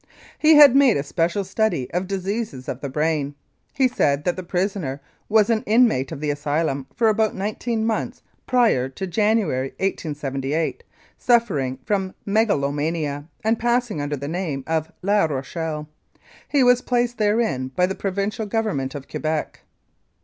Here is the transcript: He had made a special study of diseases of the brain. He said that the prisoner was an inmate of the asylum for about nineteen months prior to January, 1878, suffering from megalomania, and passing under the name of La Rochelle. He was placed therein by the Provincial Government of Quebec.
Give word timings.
He 0.39 0.55
had 0.55 0.75
made 0.75 0.97
a 0.97 1.03
special 1.03 1.43
study 1.43 1.87
of 1.91 2.07
diseases 2.07 2.67
of 2.67 2.81
the 2.81 2.89
brain. 2.89 3.35
He 3.71 3.87
said 3.87 4.23
that 4.23 4.35
the 4.35 4.41
prisoner 4.41 4.99
was 5.29 5.51
an 5.51 5.61
inmate 5.67 6.11
of 6.11 6.21
the 6.21 6.31
asylum 6.31 6.87
for 6.95 7.07
about 7.07 7.35
nineteen 7.35 7.85
months 7.85 8.23
prior 8.47 8.89
to 8.89 9.05
January, 9.05 9.67
1878, 9.77 10.83
suffering 11.19 11.77
from 11.85 12.15
megalomania, 12.25 13.25
and 13.43 13.59
passing 13.59 14.01
under 14.01 14.17
the 14.17 14.27
name 14.27 14.63
of 14.65 14.91
La 15.03 15.25
Rochelle. 15.25 15.87
He 16.49 16.63
was 16.63 16.81
placed 16.81 17.19
therein 17.19 17.67
by 17.75 17.85
the 17.85 17.93
Provincial 17.93 18.47
Government 18.47 18.95
of 18.95 19.07
Quebec. 19.07 19.59